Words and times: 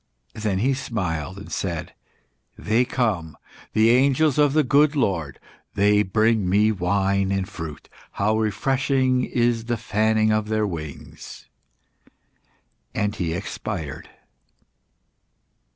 Then 0.33 0.57
he 0.57 0.73
smiled 0.73 1.37
and 1.37 1.51
said 1.51 1.93
"They 2.57 2.85
come, 2.85 3.37
the 3.73 3.91
angels 3.91 4.39
of 4.39 4.53
the 4.53 4.63
good 4.63 4.95
Lord. 4.95 5.39
They 5.75 6.01
bring 6.01 6.49
me 6.49 6.71
wine 6.71 7.31
and 7.31 7.47
fruit. 7.47 7.87
How 8.13 8.35
refreshing 8.39 9.23
is 9.23 9.65
the 9.65 9.77
fanning 9.77 10.31
of 10.31 10.47
their 10.47 10.65
wings!" 10.65 11.45
And 12.95 13.15
he 13.15 13.33
expired. 13.33 14.09